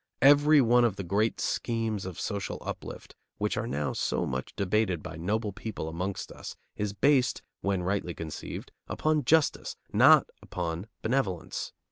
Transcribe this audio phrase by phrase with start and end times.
[0.23, 5.03] Every one of the great schemes of social uplift which are now so much debated
[5.03, 11.71] by noble people amongst us is based, when rightly conceived, upon justice, not upon benevolence.